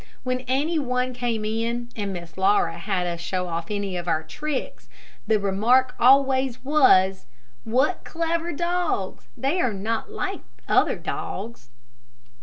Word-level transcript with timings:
When 0.23 0.39
any 0.47 0.79
one 0.79 1.13
came 1.13 1.45
in, 1.45 1.89
and 1.95 2.11
Miss 2.11 2.35
Laura 2.35 2.75
had 2.79 3.05
us 3.05 3.19
show 3.19 3.47
off 3.47 3.67
any 3.69 3.95
of 3.95 4.07
our 4.07 4.23
tricks, 4.23 4.89
the 5.27 5.39
remark 5.39 5.93
always 5.99 6.65
was, 6.65 7.27
"What 7.65 8.03
clever 8.03 8.51
dogs. 8.51 9.27
They 9.37 9.61
are 9.61 9.73
not 9.75 10.11
like 10.11 10.41
other 10.67 10.95
dogs." 10.95 11.69